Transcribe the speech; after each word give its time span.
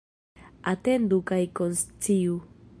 Atendu 0.71 1.21
kaj 1.33 1.41
konsciu. 1.61 2.37